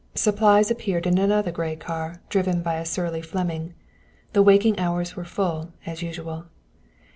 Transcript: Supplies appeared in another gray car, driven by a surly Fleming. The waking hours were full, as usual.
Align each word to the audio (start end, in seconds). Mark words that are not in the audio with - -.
Supplies 0.15 0.71
appeared 0.71 1.05
in 1.05 1.19
another 1.19 1.51
gray 1.51 1.75
car, 1.75 2.21
driven 2.27 2.63
by 2.63 2.77
a 2.77 2.85
surly 2.85 3.21
Fleming. 3.21 3.75
The 4.33 4.41
waking 4.41 4.79
hours 4.79 5.15
were 5.15 5.25
full, 5.25 5.73
as 5.85 6.01
usual. 6.01 6.45